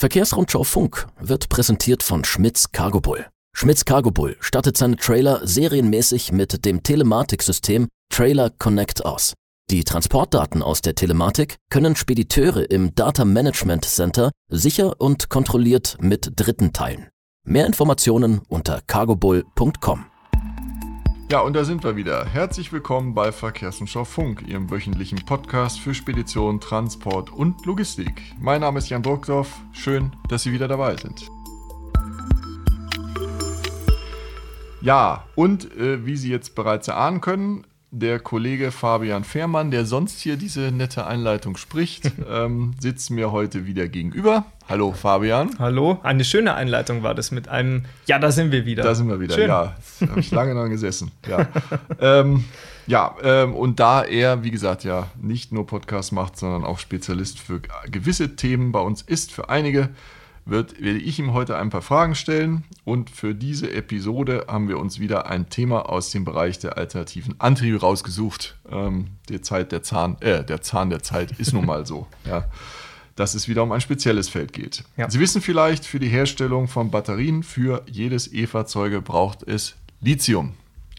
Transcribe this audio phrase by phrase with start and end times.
[0.00, 3.26] Verkehrsrundschau Funk wird präsentiert von Schmitz Cargo Bull.
[3.54, 9.34] Schmitz Cargo Bull stattet seine Trailer serienmäßig mit dem Telematiksystem Trailer Connect aus.
[9.70, 16.32] Die Transportdaten aus der Telematik können Spediteure im Data Management Center sicher und kontrolliert mit
[16.34, 17.10] Dritten teilen.
[17.44, 20.06] Mehr Informationen unter cargobull.com.
[21.30, 22.26] Ja, und da sind wir wieder.
[22.26, 28.20] Herzlich willkommen bei Verkehrsumschau Funk, Ihrem wöchentlichen Podcast für Spedition, Transport und Logistik.
[28.40, 29.60] Mein Name ist Jan Brockdorf.
[29.72, 31.30] Schön, dass Sie wieder dabei sind.
[34.80, 40.18] Ja, und äh, wie Sie jetzt bereits erahnen können, der Kollege Fabian Fehrmann, der sonst
[40.18, 44.46] hier diese nette Einleitung spricht, ähm, sitzt mir heute wieder gegenüber.
[44.70, 45.50] Hallo Fabian.
[45.58, 48.84] Hallo, eine schöne Einleitung war das mit einem Ja, da sind wir wieder.
[48.84, 49.48] Da sind wir wieder, Schön.
[49.48, 49.74] ja.
[50.08, 51.10] Habe ich lange dran gesessen.
[51.26, 51.48] Ja,
[52.00, 52.44] ähm,
[52.86, 57.40] ja ähm, und da er, wie gesagt, ja nicht nur Podcast macht, sondern auch Spezialist
[57.40, 57.60] für
[57.90, 59.88] gewisse Themen bei uns ist, für einige,
[60.46, 62.62] wird, werde ich ihm heute ein paar Fragen stellen.
[62.84, 67.34] Und für diese Episode haben wir uns wieder ein Thema aus dem Bereich der alternativen
[67.40, 68.56] Antriebe rausgesucht.
[68.70, 72.06] Ähm, die Zeit der Zahn, äh, der Zahn der Zeit ist nun mal so.
[72.24, 72.44] Ja.
[73.16, 74.84] Dass es wieder um ein spezielles Feld geht.
[74.96, 75.10] Ja.
[75.10, 80.54] Sie wissen vielleicht, für die Herstellung von Batterien für jedes E-Fahrzeuge braucht es Lithium.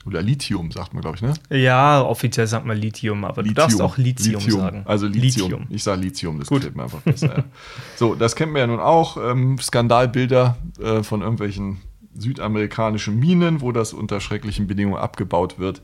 [0.06, 1.34] Oder Lithium, sagt man, glaube ich, ne?
[1.56, 3.56] Ja, offiziell sagt man Lithium, aber Lithium.
[3.56, 4.60] du darfst auch Lithium, Lithium.
[4.60, 4.82] sagen.
[4.86, 5.52] Also Lithium.
[5.52, 5.68] Lithium.
[5.70, 6.76] Ich sage Lithium, das Gut.
[6.76, 7.38] mir einfach besser.
[7.38, 7.44] ja.
[7.96, 9.18] So, das kennen wir ja nun auch.
[9.18, 11.82] Ähm, Skandalbilder äh, von irgendwelchen
[12.16, 15.82] südamerikanischen Minen, wo das unter schrecklichen Bedingungen abgebaut wird.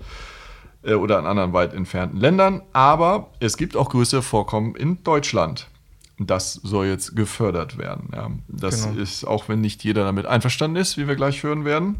[0.83, 2.63] Äh, oder in anderen weit entfernten Ländern.
[2.73, 5.67] Aber es gibt auch größere Vorkommen in Deutschland.
[6.19, 8.09] Das soll jetzt gefördert werden.
[8.13, 8.31] Ja.
[8.47, 8.99] Das genau.
[8.99, 11.97] ist, auch wenn nicht jeder damit einverstanden ist, wie wir gleich hören werden.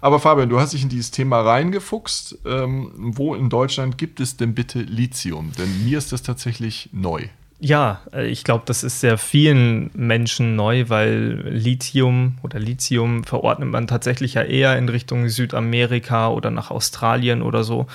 [0.00, 2.38] Aber Fabian, du hast dich in dieses Thema reingefuchst.
[2.44, 5.52] Ähm, wo in Deutschland gibt es denn bitte Lithium?
[5.56, 7.28] Denn mir ist das tatsächlich neu.
[7.60, 13.68] Ja, äh, ich glaube, das ist sehr vielen Menschen neu, weil Lithium oder Lithium verordnet
[13.68, 17.86] man tatsächlich ja eher in Richtung Südamerika oder nach Australien oder so.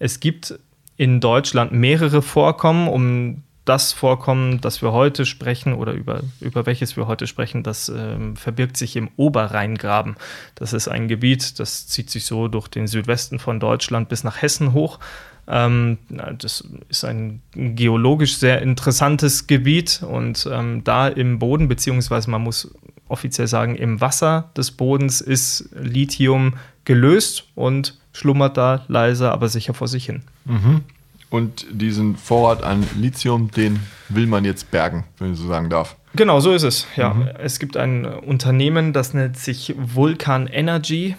[0.00, 0.58] Es gibt
[0.96, 6.96] in Deutschland mehrere Vorkommen, um das Vorkommen, das wir heute sprechen oder über, über welches
[6.96, 10.16] wir heute sprechen, das ähm, verbirgt sich im Oberrheingraben.
[10.56, 14.42] Das ist ein Gebiet, das zieht sich so durch den Südwesten von Deutschland bis nach
[14.42, 14.98] Hessen hoch.
[15.46, 15.98] Ähm,
[16.38, 22.74] das ist ein geologisch sehr interessantes Gebiet und ähm, da im Boden, beziehungsweise man muss
[23.08, 29.74] offiziell sagen, im Wasser des Bodens ist Lithium gelöst und schlummert da leise, aber sicher
[29.74, 30.22] vor sich hin.
[30.44, 30.82] Mhm.
[31.32, 35.96] Und diesen Vorrat an Lithium, den will man jetzt bergen, wenn ich so sagen darf.
[36.14, 36.86] Genau, so ist es.
[36.94, 37.30] Ja, mhm.
[37.38, 41.16] es gibt ein Unternehmen, das nennt sich Vulkan Energy.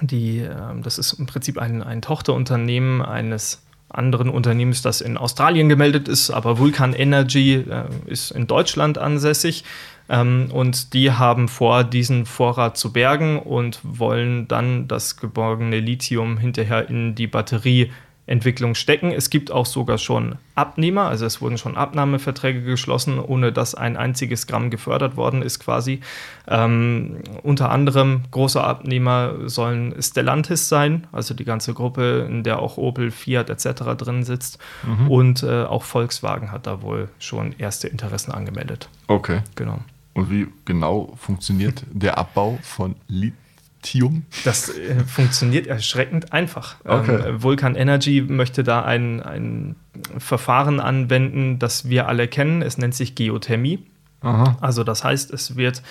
[0.00, 5.68] Die, ähm, das ist im Prinzip ein, ein Tochterunternehmen eines anderen Unternehmens, das in Australien
[5.68, 9.62] gemeldet ist, aber Vulkan Energy äh, ist in Deutschland ansässig.
[10.08, 16.38] Ähm, und die haben vor, diesen Vorrat zu bergen und wollen dann das geborgene Lithium
[16.38, 17.92] hinterher in die Batterie
[18.28, 19.10] Entwicklung stecken.
[19.10, 23.96] Es gibt auch sogar schon Abnehmer, also es wurden schon Abnahmeverträge geschlossen, ohne dass ein
[23.96, 26.00] einziges Gramm gefördert worden ist quasi.
[26.46, 32.76] Ähm, unter anderem große Abnehmer sollen Stellantis sein, also die ganze Gruppe, in der auch
[32.76, 33.82] Opel, Fiat etc.
[33.96, 34.58] drin sitzt.
[34.86, 35.10] Mhm.
[35.10, 38.90] Und äh, auch Volkswagen hat da wohl schon erste Interessen angemeldet.
[39.06, 39.40] Okay.
[39.54, 39.78] Genau.
[40.12, 43.47] Und wie genau funktioniert der Abbau von Lithium?
[43.78, 44.24] Lithium?
[44.44, 46.76] Das äh, funktioniert erschreckend einfach.
[46.84, 47.28] Okay.
[47.28, 49.76] Ähm, Vulkan Energy möchte da ein, ein
[50.18, 52.62] Verfahren anwenden, das wir alle kennen.
[52.62, 53.86] Es nennt sich Geothermie.
[54.20, 54.56] Aha.
[54.60, 55.82] Also das heißt, es wird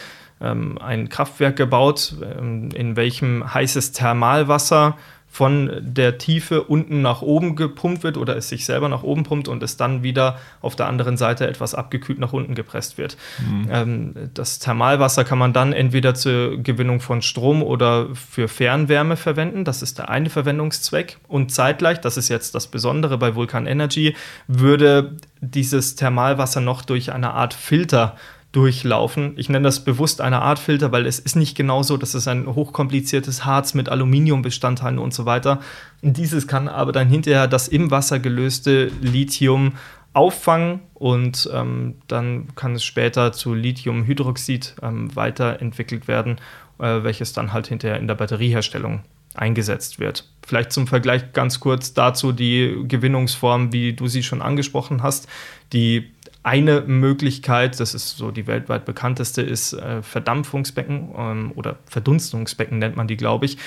[0.41, 4.97] ähm, ein Kraftwerk gebaut, ähm, in welchem heißes Thermalwasser
[5.29, 9.47] von der Tiefe unten nach oben gepumpt wird oder es sich selber nach oben pumpt
[9.47, 13.17] und es dann wieder auf der anderen Seite etwas abgekühlt nach unten gepresst wird.
[13.39, 13.67] Mhm.
[13.71, 19.63] Ähm, das Thermalwasser kann man dann entweder zur Gewinnung von Strom oder für Fernwärme verwenden.
[19.63, 21.17] Das ist der eine Verwendungszweck.
[21.27, 24.15] Und zeitgleich, das ist jetzt das Besondere bei Vulkan Energy,
[24.47, 28.15] würde dieses Thermalwasser noch durch eine Art Filter
[28.51, 29.33] durchlaufen.
[29.37, 32.27] Ich nenne das bewusst eine Art Filter, weil es ist nicht genau so, dass es
[32.27, 35.59] ein hochkompliziertes Harz mit Aluminiumbestandteilen und so weiter.
[36.01, 39.73] Dieses kann aber dann hinterher das im Wasser gelöste Lithium
[40.13, 46.37] auffangen und ähm, dann kann es später zu Lithiumhydroxid ähm, weiterentwickelt werden,
[46.79, 49.01] äh, welches dann halt hinterher in der Batterieherstellung
[49.35, 50.27] eingesetzt wird.
[50.45, 55.27] Vielleicht zum Vergleich ganz kurz dazu die Gewinnungsform, wie du sie schon angesprochen hast.
[55.73, 56.11] Die
[56.47, 62.95] eine Möglichkeit, das ist so die weltweit bekannteste, ist äh, Verdampfungsbecken ähm, oder Verdunstungsbecken nennt
[62.95, 63.57] man die, glaube ich.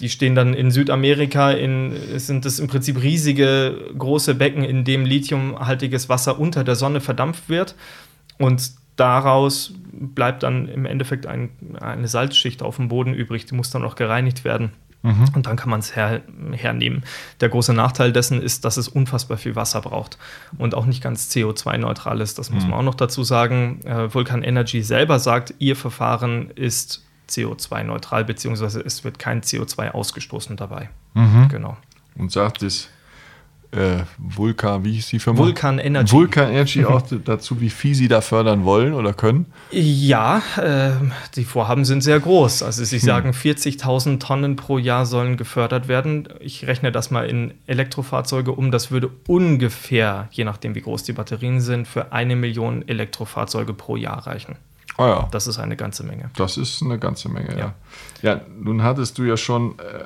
[0.00, 5.04] Die stehen dann in Südamerika, in, sind es im Prinzip riesige große Becken, in dem
[5.04, 7.76] lithiumhaltiges Wasser unter der Sonne verdampft wird.
[8.38, 13.70] Und daraus bleibt dann im Endeffekt ein, eine Salzschicht auf dem Boden übrig, die muss
[13.70, 14.72] dann auch gereinigt werden.
[15.04, 15.26] Mhm.
[15.34, 16.22] Und dann kann man es her,
[16.52, 17.04] hernehmen.
[17.40, 20.16] Der große Nachteil dessen ist, dass es unfassbar viel Wasser braucht
[20.56, 22.38] und auch nicht ganz CO2-neutral ist.
[22.38, 22.70] Das muss mhm.
[22.70, 23.80] man auch noch dazu sagen.
[23.84, 30.56] Äh, Vulkan Energy selber sagt, ihr Verfahren ist CO2-neutral, beziehungsweise es wird kein CO2 ausgestoßen
[30.56, 30.88] dabei.
[31.12, 31.48] Mhm.
[31.50, 31.76] Genau.
[32.16, 32.88] Und sagt es
[33.74, 35.38] äh, Vulkan, wie hieß die Firma?
[35.38, 36.12] Vulkan Energy.
[36.12, 39.46] Vulkan Energy auch dazu, wie viel sie da fördern wollen oder können?
[39.70, 40.92] Ja, äh,
[41.34, 42.62] die Vorhaben sind sehr groß.
[42.62, 43.04] Also sie hm.
[43.04, 46.28] sagen, 40.000 Tonnen pro Jahr sollen gefördert werden.
[46.40, 48.70] Ich rechne das mal in Elektrofahrzeuge um.
[48.70, 53.96] Das würde ungefähr, je nachdem wie groß die Batterien sind, für eine Million Elektrofahrzeuge pro
[53.96, 54.56] Jahr reichen.
[54.96, 55.28] Oh ja.
[55.32, 56.30] Das ist eine ganze Menge.
[56.36, 57.74] Das ist eine ganze Menge, ja.
[58.22, 60.04] Ja, ja nun hattest du ja schon äh,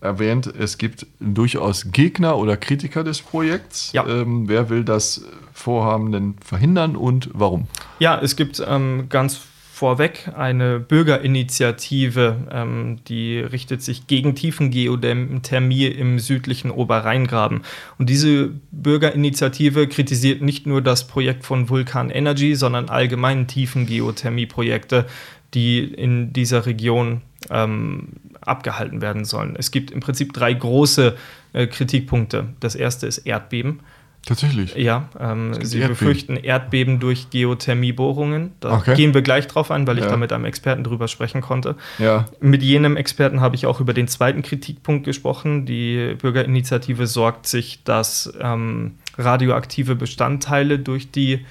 [0.00, 3.92] erwähnt, es gibt durchaus Gegner oder Kritiker des Projekts.
[3.92, 4.06] Ja.
[4.06, 7.66] Ähm, wer will das Vorhaben denn verhindern und warum?
[7.98, 9.40] Ja, es gibt ähm, ganz
[9.76, 17.60] vorweg eine Bürgerinitiative, ähm, die richtet sich gegen Tiefengeothermie im südlichen Oberrheingraben.
[17.98, 25.04] Und diese Bürgerinitiative kritisiert nicht nur das Projekt von Vulkan Energy, sondern allgemein Tiefengeothermie-Projekte,
[25.52, 27.20] die in dieser Region
[27.50, 28.08] ähm,
[28.46, 29.56] abgehalten werden sollen.
[29.56, 31.16] Es gibt im Prinzip drei große
[31.52, 32.48] äh, Kritikpunkte.
[32.60, 33.80] Das erste ist Erdbeben.
[34.26, 34.74] Tatsächlich.
[34.74, 35.88] Ja, ähm, sie Erdbeben.
[35.88, 38.52] befürchten Erdbeben durch Geothermiebohrungen.
[38.58, 38.96] Da okay.
[38.96, 41.76] gehen wir gleich drauf ein, weil ich da mit einem Experten drüber sprechen konnte.
[41.98, 42.26] Ja.
[42.40, 45.64] Mit jenem Experten habe ich auch über den zweiten Kritikpunkt gesprochen.
[45.64, 51.46] Die Bürgerinitiative sorgt sich, dass ähm, radioaktive Bestandteile durch die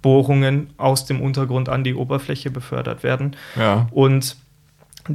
[0.00, 3.34] Bohrungen aus dem Untergrund an die Oberfläche befördert werden.
[3.58, 3.88] Ja.
[3.90, 4.36] Und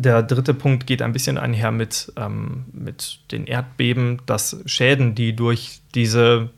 [0.01, 5.35] der dritte Punkt geht ein bisschen einher mit, ähm, mit den Erdbeben, dass Schäden, die
[5.35, 6.49] durch diese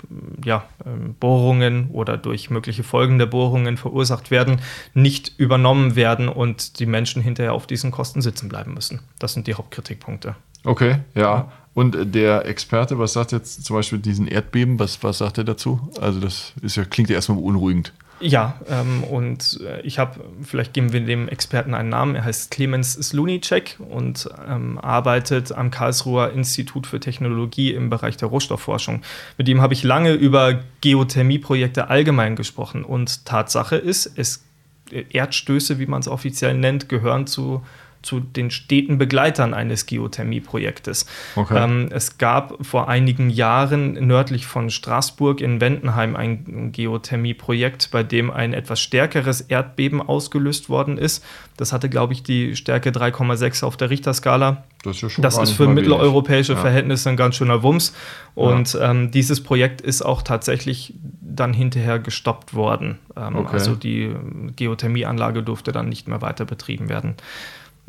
[0.43, 4.59] ja, ähm, Bohrungen oder durch mögliche Folgen der Bohrungen verursacht werden,
[4.93, 9.01] nicht übernommen werden und die Menschen hinterher auf diesen Kosten sitzen bleiben müssen.
[9.19, 10.35] Das sind die Hauptkritikpunkte.
[10.63, 11.51] Okay, ja.
[11.73, 15.91] Und der Experte, was sagt jetzt zum Beispiel diesen Erdbeben, was, was sagt er dazu?
[16.01, 17.93] Also das ist ja, klingt ja erstmal beunruhigend.
[18.19, 22.49] Ja, ähm, und äh, ich habe, vielleicht geben wir dem Experten einen Namen, er heißt
[22.49, 29.03] Clemens Slunicek und ähm, arbeitet am Karlsruher Institut für Technologie im Bereich der Rohstoffforschung.
[29.37, 34.43] Mit ihm habe ich lange über Geothermieprojekte allgemein gesprochen und Tatsache ist, es
[34.89, 37.61] Erdstöße, wie man es offiziell nennt, gehören zu
[38.07, 41.07] zu den steten Begleitern eines Geothermieprojektes.
[41.35, 41.61] Okay.
[41.61, 48.31] Ähm, es gab vor einigen Jahren nördlich von Straßburg in Wendenheim ein Geothermieprojekt, bei dem
[48.31, 51.21] ein etwas stärkeres Erdbeben ausgelöst worden ist.
[51.57, 54.63] Das hatte, glaube ich, die Stärke 3,6 auf der Richterskala.
[54.83, 56.59] Das ist, ja schon das ist für mitteleuropäische ja.
[56.59, 57.93] Verhältnisse ein ganz schöner Wumms.
[58.35, 58.91] Und ja.
[58.91, 62.99] ähm, dieses Projekt ist auch tatsächlich dann hinterher gestoppt worden.
[63.17, 63.49] Ähm, okay.
[63.51, 64.15] Also die
[64.55, 67.15] Geothermieanlage durfte dann nicht mehr weiter betrieben werden.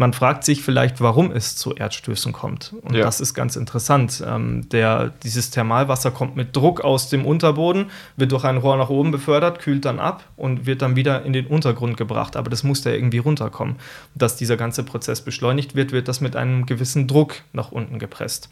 [0.00, 2.72] Man fragt sich vielleicht, warum es zu Erdstößen kommt.
[2.82, 3.02] Und ja.
[3.02, 4.22] das ist ganz interessant.
[4.24, 7.86] Ähm, der, dieses Thermalwasser kommt mit Druck aus dem Unterboden,
[8.16, 11.32] wird durch ein Rohr nach oben befördert, kühlt dann ab und wird dann wieder in
[11.32, 12.36] den Untergrund gebracht.
[12.36, 13.74] Aber das muss da irgendwie runterkommen.
[14.14, 18.50] Dass dieser ganze Prozess beschleunigt wird, wird das mit einem gewissen Druck nach unten gepresst.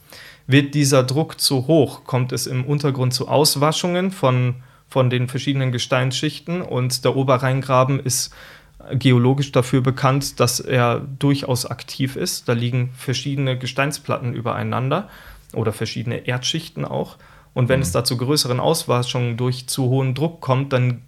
[0.49, 4.57] Wird dieser Druck zu hoch, kommt es im Untergrund zu Auswaschungen von,
[4.89, 8.35] von den verschiedenen Gesteinsschichten und der Oberrheingraben ist
[8.93, 12.49] geologisch dafür bekannt, dass er durchaus aktiv ist.
[12.49, 15.09] Da liegen verschiedene Gesteinsplatten übereinander
[15.55, 17.17] oder verschiedene Erdschichten auch.
[17.55, 17.85] Und wenn mhm.
[17.85, 21.03] es da zu größeren Auswaschungen durch zu hohen Druck kommt, dann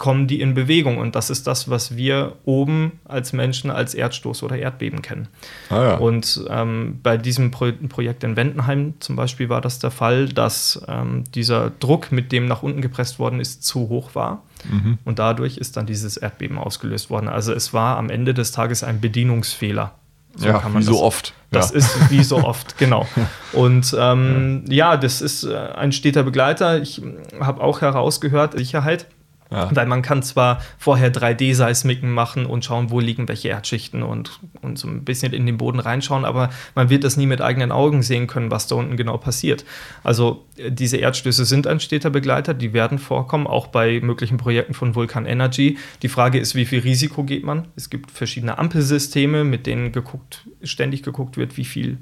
[0.00, 0.96] kommen die in Bewegung.
[0.96, 5.28] Und das ist das, was wir oben als Menschen als Erdstoß oder Erdbeben kennen.
[5.68, 5.94] Ah, ja.
[5.96, 10.82] Und ähm, bei diesem Pro Projekt in Wendenheim zum Beispiel war das der Fall, dass
[10.88, 14.42] ähm, dieser Druck, mit dem nach unten gepresst worden ist, zu hoch war.
[14.68, 14.96] Mhm.
[15.04, 17.28] Und dadurch ist dann dieses Erdbeben ausgelöst worden.
[17.28, 19.92] Also es war am Ende des Tages ein Bedienungsfehler.
[20.34, 21.34] So ja, wie das, so oft.
[21.50, 21.76] Das ja.
[21.76, 23.06] ist wie so oft, genau.
[23.52, 24.92] Und ähm, ja.
[24.92, 24.96] ja.
[24.96, 26.80] das ist äh, ein steter Begleiter.
[26.80, 27.02] Ich
[27.38, 29.06] habe auch herausgehört, Sicherheit
[29.50, 29.68] ja.
[29.74, 34.78] Weil man kann zwar vorher 3D-Seismiken machen und schauen, wo liegen welche Erdschichten und, und
[34.78, 38.02] so ein bisschen in den Boden reinschauen, aber man wird das nie mit eigenen Augen
[38.02, 39.64] sehen können, was da unten genau passiert.
[40.04, 44.74] Also äh, diese Erdstöße sind ein steter Begleiter, die werden vorkommen, auch bei möglichen Projekten
[44.74, 45.78] von Vulkan Energy.
[46.02, 47.66] Die Frage ist, wie viel Risiko geht man?
[47.74, 51.98] Es gibt verschiedene Ampelsysteme, mit denen geguckt, ständig geguckt wird, wie viel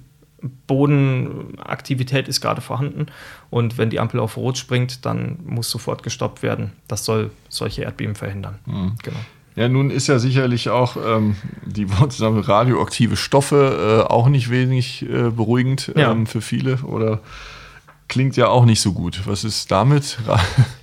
[0.66, 3.06] Bodenaktivität ist gerade vorhanden
[3.50, 6.72] und wenn die Ampel auf Rot springt, dann muss sofort gestoppt werden.
[6.86, 8.58] Das soll solche Erdbeben verhindern.
[8.66, 8.92] Mhm.
[9.02, 9.18] Genau.
[9.56, 11.34] Ja, nun ist ja sicherlich auch ähm,
[11.66, 16.26] die zusammen radioaktive Stoffe äh, auch nicht wenig äh, beruhigend ähm, ja.
[16.26, 17.20] für viele oder
[18.06, 19.22] klingt ja auch nicht so gut.
[19.26, 20.18] Was ist damit?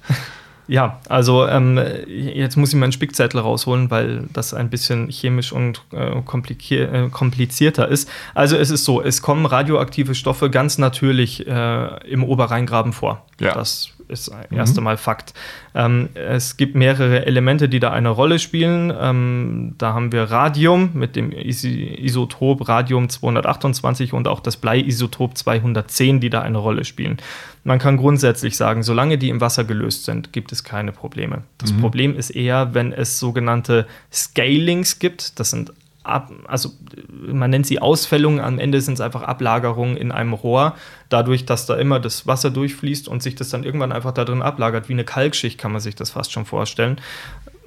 [0.67, 5.81] Ja, also ähm, jetzt muss ich meinen Spickzettel rausholen, weil das ein bisschen chemisch und
[5.93, 8.09] äh, äh, komplizierter ist.
[8.33, 13.25] Also es ist so, es kommen radioaktive Stoffe ganz natürlich äh, im Oberrheingraben vor.
[13.39, 13.53] Ja.
[13.53, 15.33] Das ist erst einmal Fakt.
[15.73, 18.93] Ähm, es gibt mehrere Elemente, die da eine Rolle spielen.
[18.97, 25.37] Ähm, da haben wir Radium mit dem Is Isotop Radium 228 und auch das Bleiisotop
[25.37, 27.17] 210, die da eine Rolle spielen.
[27.65, 31.41] Man kann grundsätzlich sagen, solange die im Wasser gelöst sind, gibt es keine Probleme.
[31.57, 31.81] Das mhm.
[31.81, 35.39] Problem ist eher, wenn es sogenannte Scalings gibt.
[35.39, 36.69] Das sind Ab, also
[37.09, 40.75] man nennt sie Ausfällungen, am Ende sind es einfach Ablagerungen in einem Rohr,
[41.09, 44.43] dadurch, dass da immer das Wasser durchfließt und sich das dann irgendwann einfach da drin
[44.43, 47.01] ablagert, wie eine Kalkschicht kann man sich das fast schon vorstellen.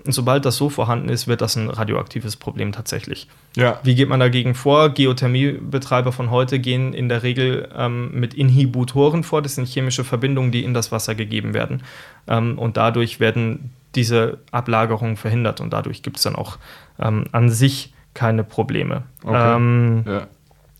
[0.09, 3.29] Und sobald das so vorhanden ist, wird das ein radioaktives Problem tatsächlich.
[3.57, 3.79] Ja.
[3.83, 4.89] Wie geht man dagegen vor?
[4.89, 9.43] Geothermiebetreiber von heute gehen in der Regel ähm, mit Inhibitoren vor.
[9.43, 11.83] Das sind chemische Verbindungen, die in das Wasser gegeben werden.
[12.27, 16.57] Ähm, und dadurch werden diese Ablagerungen verhindert und dadurch gibt es dann auch
[16.99, 19.03] ähm, an sich keine Probleme.
[19.25, 19.57] Okay.
[19.57, 20.27] Ähm, ja.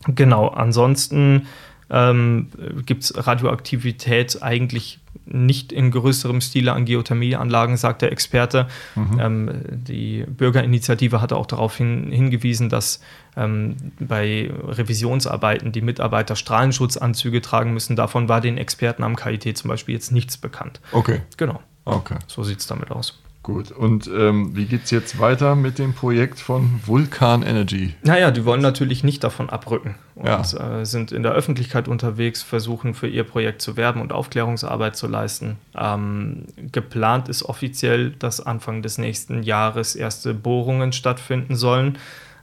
[0.07, 1.45] Genau, ansonsten
[1.91, 2.47] ähm,
[2.83, 8.67] gibt es Radioaktivität eigentlich nicht in größerem Stile an Geothermieanlagen, sagt der Experte.
[8.95, 9.19] Mhm.
[9.19, 12.99] Ähm, die Bürgerinitiative hatte auch darauf hin, hingewiesen, dass
[13.37, 17.95] ähm, bei Revisionsarbeiten die Mitarbeiter Strahlenschutzanzüge tragen müssen.
[17.95, 20.81] Davon war den Experten am KIT zum Beispiel jetzt nichts bekannt.
[20.91, 21.21] Okay.
[21.37, 21.61] Genau.
[21.85, 22.17] Okay.
[22.27, 23.19] So sieht es damit aus.
[23.53, 27.95] Gut, und ähm, wie geht es jetzt weiter mit dem Projekt von Vulkan Energy?
[28.03, 30.41] Naja, die wollen natürlich nicht davon abrücken und ja.
[30.81, 35.07] äh, sind in der Öffentlichkeit unterwegs, versuchen für ihr Projekt zu werben und Aufklärungsarbeit zu
[35.07, 35.57] leisten.
[35.75, 41.97] Ähm, geplant ist offiziell, dass Anfang des nächsten Jahres erste Bohrungen stattfinden sollen.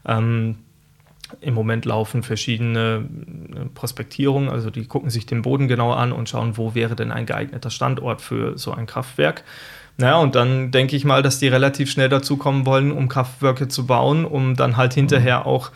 [0.04, 0.56] Ähm,
[1.40, 3.04] im Moment laufen verschiedene
[3.54, 7.12] äh, Prospektierungen, also die gucken sich den Boden genau an und schauen, wo wäre denn
[7.12, 9.44] ein geeigneter Standort für so ein Kraftwerk.
[9.98, 13.68] Naja, und dann denke ich mal, dass die relativ schnell dazu kommen wollen, um Kraftwerke
[13.68, 15.70] zu bauen, um dann halt hinterher auch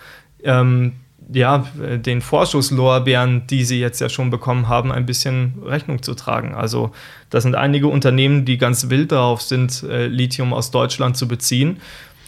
[0.45, 0.93] ähm,
[1.33, 6.55] ja, den Vorschusslorbeeren, die sie jetzt ja schon bekommen haben, ein bisschen Rechnung zu tragen.
[6.55, 6.91] Also
[7.31, 11.79] da sind einige Unternehmen, die ganz wild darauf sind, äh, Lithium aus Deutschland zu beziehen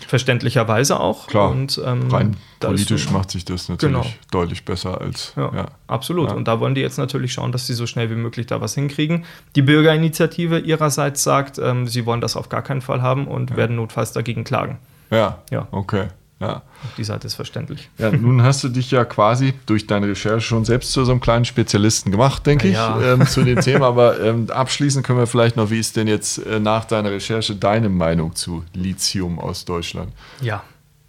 [0.04, 1.26] verständlicherweise auch.
[1.26, 4.06] Klar, und, ähm, rein politisch macht sich das natürlich genau.
[4.30, 5.32] deutlich besser als.
[5.36, 5.66] Ja, ja.
[5.86, 6.30] absolut.
[6.30, 6.36] Ja.
[6.36, 8.74] Und da wollen die jetzt natürlich schauen, dass sie so schnell wie möglich da was
[8.74, 9.24] hinkriegen.
[9.56, 13.76] Die Bürgerinitiative ihrerseits sagt, ähm, sie wollen das auf gar keinen Fall haben und werden
[13.76, 14.78] notfalls dagegen klagen.
[15.10, 15.68] Ja, ja.
[15.70, 16.08] okay.
[16.42, 16.62] Ja.
[16.96, 17.88] Die Seite ist verständlich.
[17.98, 21.20] Ja, nun hast du dich ja quasi durch deine Recherche schon selbst zu so einem
[21.20, 22.98] kleinen Spezialisten gemacht, denke ja.
[22.98, 23.86] ich, ähm, zu dem Thema.
[23.86, 27.54] Aber ähm, abschließend können wir vielleicht noch, wie ist denn jetzt äh, nach deiner Recherche
[27.54, 30.12] deine Meinung zu Lithium aus Deutschland?
[30.40, 30.64] Ja,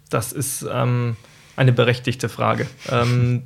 [0.08, 1.16] das ist ähm,
[1.56, 2.68] eine berechtigte Frage.
[2.90, 3.42] Ähm,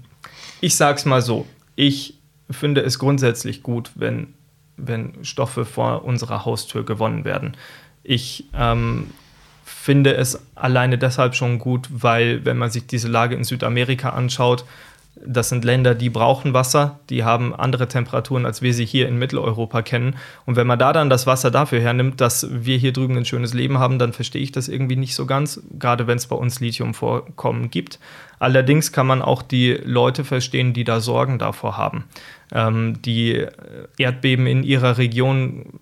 [0.61, 2.19] ich sage es mal so, ich
[2.51, 4.35] finde es grundsätzlich gut, wenn,
[4.77, 7.57] wenn Stoffe vor unserer Haustür gewonnen werden.
[8.03, 9.09] Ich ähm,
[9.69, 14.65] finde es alleine deshalb schon gut, weil wenn man sich diese Lage in Südamerika anschaut,
[15.25, 19.19] das sind Länder, die brauchen Wasser, die haben andere Temperaturen, als wir sie hier in
[19.19, 20.17] Mitteleuropa kennen.
[20.47, 23.55] Und wenn man da dann das Wasser dafür hernimmt, dass wir hier drüben ein schönes
[23.55, 26.61] Leben haben, dann verstehe ich das irgendwie nicht so ganz, gerade wenn es bei uns
[26.61, 27.99] Lithiumvorkommen gibt.
[28.39, 32.05] Allerdings kann man auch die Leute verstehen, die da Sorgen davor haben,
[32.53, 33.45] ähm, die
[33.99, 35.81] Erdbeben in ihrer Region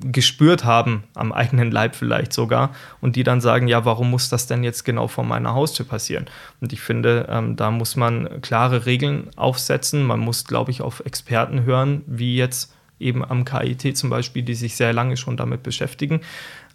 [0.00, 2.70] gespürt haben, am eigenen Leib vielleicht sogar,
[3.00, 6.26] und die dann sagen, ja, warum muss das denn jetzt genau vor meiner Haustür passieren?
[6.60, 10.04] Und ich finde, ähm, da muss man klare Regeln aufsetzen.
[10.04, 14.54] Man muss, glaube ich, auf Experten hören, wie jetzt eben am KIT zum Beispiel, die
[14.54, 16.20] sich sehr lange schon damit beschäftigen.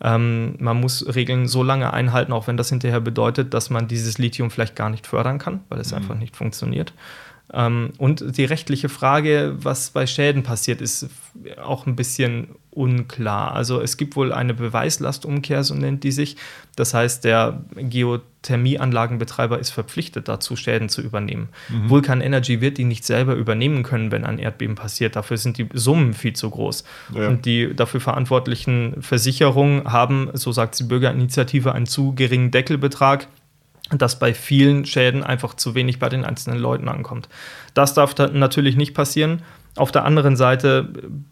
[0.01, 4.17] Ähm, man muss Regeln so lange einhalten, auch wenn das hinterher bedeutet, dass man dieses
[4.17, 5.97] Lithium vielleicht gar nicht fördern kann, weil es mhm.
[5.97, 6.93] einfach nicht funktioniert.
[7.53, 11.09] Ähm, und die rechtliche Frage, was bei Schäden passiert, ist
[11.61, 13.53] auch ein bisschen unklar.
[13.53, 16.35] Also es gibt wohl eine Beweislastumkehr, so nennt die sich.
[16.75, 21.49] Das heißt, der Geothermieanlagenbetreiber ist verpflichtet dazu, Schäden zu übernehmen.
[21.69, 21.89] Mhm.
[21.89, 25.15] Vulkan Energy wird die nicht selber übernehmen können, wenn ein Erdbeben passiert.
[25.15, 26.83] Dafür sind die Summen viel zu groß.
[27.13, 27.29] Ja.
[27.29, 33.27] Und die dafür verantwortlichen Versicherungen haben, so sagt die Bürgerinitiative, einen zu geringen Deckelbetrag
[33.91, 37.29] dass bei vielen Schäden einfach zu wenig bei den einzelnen Leuten ankommt.
[37.73, 39.41] Das darf natürlich nicht passieren.
[39.75, 40.89] Auf der anderen Seite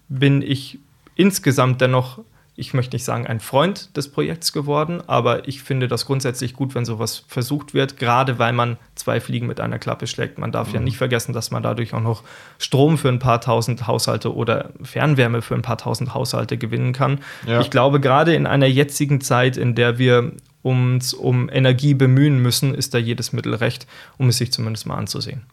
[0.10, 0.80] bin ich
[1.16, 2.20] insgesamt dennoch,
[2.56, 6.76] ich möchte nicht sagen, ein Freund des Projekts geworden, aber ich finde das grundsätzlich gut,
[6.76, 10.38] wenn sowas versucht wird, gerade weil man zwei Fliegen mit einer Klappe schlägt.
[10.38, 10.76] Man darf mhm.
[10.76, 12.24] ja nicht vergessen, dass man dadurch auch noch
[12.60, 17.22] Strom für ein paar tausend Haushalte oder Fernwärme für ein paar tausend Haushalte gewinnen kann.
[17.48, 17.62] Ja.
[17.62, 20.34] Ich glaube, gerade in einer jetzigen Zeit, in der wir
[20.64, 23.86] uns um Energie bemühen müssen, ist da jedes Mittel recht,
[24.18, 25.44] um es sich zumindest mal anzusehen.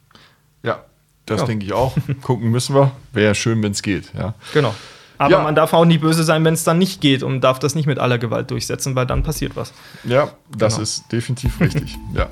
[0.62, 0.84] Ja,
[1.26, 1.46] das ja.
[1.46, 1.94] denke ich auch.
[2.22, 2.92] Gucken müssen wir.
[3.12, 4.12] Wäre schön, wenn es geht.
[4.14, 4.34] Ja.
[4.54, 4.74] Genau.
[5.18, 5.42] Aber ja.
[5.42, 7.84] man darf auch nicht böse sein, wenn es dann nicht geht und darf das nicht
[7.84, 9.74] mit aller Gewalt durchsetzen, weil dann passiert was.
[10.04, 10.82] Ja, das genau.
[10.82, 11.98] ist definitiv richtig.
[12.14, 12.28] ja.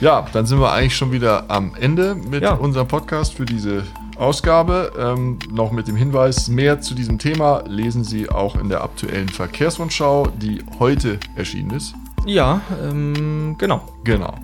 [0.00, 2.52] ja, dann sind wir eigentlich schon wieder am Ende mit ja.
[2.52, 3.82] unserem Podcast für diese
[4.16, 4.92] Ausgabe.
[4.96, 9.28] Ähm, noch mit dem Hinweis, mehr zu diesem Thema lesen Sie auch in der aktuellen
[9.28, 11.94] Verkehrsrundschau, die heute erschienen ist.
[12.26, 13.82] Ja, ähm, genau.
[14.04, 14.34] Genau.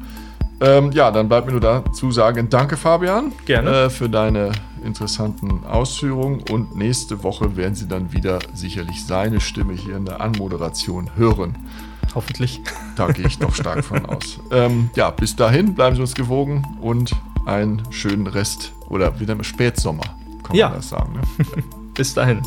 [0.61, 3.33] Ähm, ja, dann bleibt mir nur dazu sagen, danke Fabian.
[3.45, 3.71] Gerne.
[3.71, 4.53] Äh, für deine
[4.85, 6.43] interessanten Ausführungen.
[6.51, 11.57] Und nächste Woche werden Sie dann wieder sicherlich seine Stimme hier in der Anmoderation hören.
[12.15, 12.61] Hoffentlich.
[12.97, 14.39] Da gehe ich doch stark von aus.
[14.53, 17.13] Ähm, ja, bis dahin bleiben Sie uns gewogen und
[17.47, 20.05] einen schönen Rest oder wieder im Spätsommer,
[20.43, 20.69] kann ja.
[20.69, 21.15] man das sagen.
[21.15, 21.45] Ne?
[21.95, 22.41] bis dahin.